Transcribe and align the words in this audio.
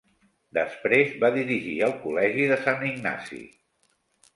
Després 0.57 1.11
va 1.25 1.31
dirigir 1.37 1.75
el 1.91 1.95
Col·legi 2.09 2.51
de 2.55 2.61
Sant 2.67 2.87
Ignasi. 2.93 3.47